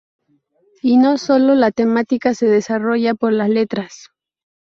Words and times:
Y 0.81 0.97
no 0.97 1.19
sólo 1.19 1.53
la 1.53 1.69
temática 1.69 2.33
se 2.33 2.47
desarrolla 2.47 3.13
por 3.13 3.33
las 3.33 3.49
letras. 3.49 4.07